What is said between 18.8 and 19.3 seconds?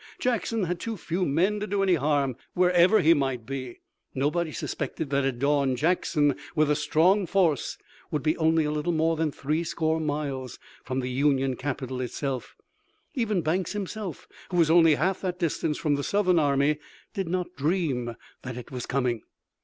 coming.